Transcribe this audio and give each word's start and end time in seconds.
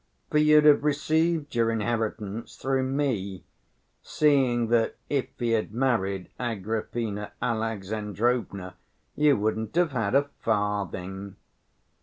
For 0.31 0.39
you'd 0.39 0.65
have 0.65 0.83
received 0.83 1.53
your 1.53 1.69
inheritance 1.69 2.55
through 2.55 2.81
me, 2.85 3.43
seeing 4.01 4.69
that 4.69 4.95
if 5.11 5.27
he 5.37 5.51
had 5.51 5.75
married 5.75 6.29
Agrafena 6.39 7.33
Alexandrovna, 7.39 8.73
you 9.15 9.37
wouldn't 9.37 9.75
have 9.75 9.91
had 9.91 10.15
a 10.15 10.31
farthing." 10.39 11.35